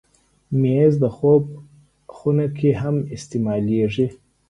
[0.61, 1.43] مېز د خوب
[2.15, 4.07] خونه کې هم استعمالېږي.